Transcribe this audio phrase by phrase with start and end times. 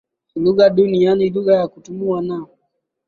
[0.35, 2.47] lugha duni yaani lugha ya kutumiwa na